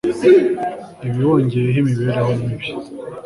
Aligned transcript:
ibi, 1.07 1.21
wongeyeho 1.27 1.77
imibereho 1.83 2.31
mibi 2.43 2.67